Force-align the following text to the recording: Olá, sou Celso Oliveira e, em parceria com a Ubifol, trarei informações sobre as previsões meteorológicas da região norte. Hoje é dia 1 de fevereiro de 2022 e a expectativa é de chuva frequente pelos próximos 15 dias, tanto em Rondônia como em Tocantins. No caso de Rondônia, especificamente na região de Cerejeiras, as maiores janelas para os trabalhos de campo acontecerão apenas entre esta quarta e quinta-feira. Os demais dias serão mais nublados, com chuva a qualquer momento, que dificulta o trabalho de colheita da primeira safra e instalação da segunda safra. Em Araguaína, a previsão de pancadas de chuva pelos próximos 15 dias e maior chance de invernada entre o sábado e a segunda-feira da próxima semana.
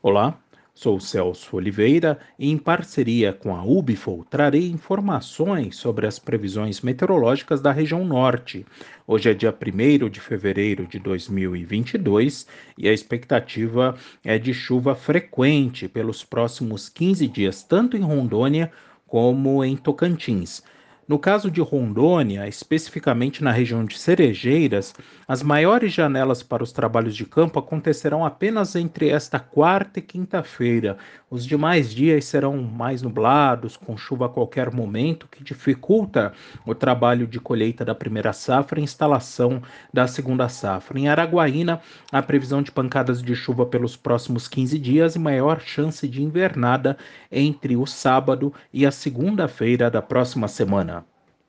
Olá, 0.00 0.38
sou 0.72 1.00
Celso 1.00 1.56
Oliveira 1.56 2.20
e, 2.38 2.48
em 2.48 2.56
parceria 2.56 3.32
com 3.32 3.52
a 3.52 3.64
Ubifol, 3.64 4.24
trarei 4.24 4.70
informações 4.70 5.74
sobre 5.74 6.06
as 6.06 6.20
previsões 6.20 6.82
meteorológicas 6.82 7.60
da 7.60 7.72
região 7.72 8.04
norte. 8.04 8.64
Hoje 9.08 9.28
é 9.28 9.34
dia 9.34 9.52
1 9.52 10.08
de 10.08 10.20
fevereiro 10.20 10.86
de 10.86 11.00
2022 11.00 12.46
e 12.78 12.88
a 12.88 12.92
expectativa 12.92 13.96
é 14.24 14.38
de 14.38 14.54
chuva 14.54 14.94
frequente 14.94 15.88
pelos 15.88 16.22
próximos 16.22 16.88
15 16.88 17.26
dias, 17.26 17.64
tanto 17.64 17.96
em 17.96 18.02
Rondônia 18.02 18.70
como 19.04 19.64
em 19.64 19.76
Tocantins. 19.76 20.62
No 21.08 21.18
caso 21.18 21.50
de 21.50 21.62
Rondônia, 21.62 22.46
especificamente 22.46 23.42
na 23.42 23.50
região 23.50 23.82
de 23.82 23.98
Cerejeiras, 23.98 24.94
as 25.26 25.42
maiores 25.42 25.90
janelas 25.90 26.42
para 26.42 26.62
os 26.62 26.70
trabalhos 26.70 27.16
de 27.16 27.24
campo 27.24 27.58
acontecerão 27.58 28.26
apenas 28.26 28.76
entre 28.76 29.08
esta 29.08 29.40
quarta 29.40 30.00
e 30.00 30.02
quinta-feira. 30.02 30.98
Os 31.30 31.46
demais 31.46 31.94
dias 31.94 32.26
serão 32.26 32.58
mais 32.58 33.00
nublados, 33.00 33.74
com 33.74 33.96
chuva 33.96 34.26
a 34.26 34.28
qualquer 34.28 34.70
momento, 34.70 35.26
que 35.28 35.42
dificulta 35.42 36.34
o 36.66 36.74
trabalho 36.74 37.26
de 37.26 37.40
colheita 37.40 37.86
da 37.86 37.94
primeira 37.94 38.34
safra 38.34 38.78
e 38.78 38.82
instalação 38.82 39.62
da 39.90 40.06
segunda 40.06 40.46
safra. 40.50 40.98
Em 40.98 41.08
Araguaína, 41.08 41.80
a 42.12 42.20
previsão 42.20 42.62
de 42.62 42.70
pancadas 42.70 43.22
de 43.22 43.34
chuva 43.34 43.64
pelos 43.64 43.96
próximos 43.96 44.46
15 44.46 44.78
dias 44.78 45.16
e 45.16 45.18
maior 45.18 45.60
chance 45.60 46.06
de 46.06 46.22
invernada 46.22 46.98
entre 47.32 47.76
o 47.78 47.86
sábado 47.86 48.52
e 48.70 48.84
a 48.84 48.90
segunda-feira 48.90 49.90
da 49.90 50.02
próxima 50.02 50.48
semana. 50.48 50.97